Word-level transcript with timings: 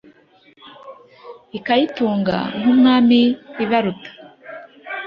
Ikayitunga 1.57 2.37
nk'Umwami 2.57 3.19
ubaruta 3.63 4.09